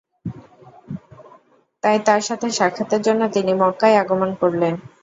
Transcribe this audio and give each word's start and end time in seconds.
তাই 1.83 1.97
তার 2.07 2.21
সাথে 2.21 2.47
সাক্ষাতের 2.51 3.01
জন্য 3.01 3.21
তিনি 3.35 3.51
মক্কায় 3.61 3.99
আগমন 4.01 4.29
করলেন। 4.41 4.73